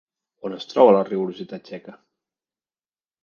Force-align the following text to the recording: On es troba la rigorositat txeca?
On 0.47 0.55
es 0.55 0.63
troba 0.69 0.95
la 0.95 1.03
rigorositat 1.09 1.63
txeca? 1.67 1.95